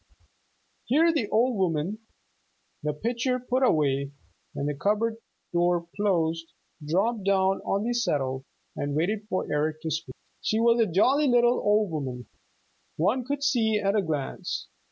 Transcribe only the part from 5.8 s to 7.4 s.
closed dropped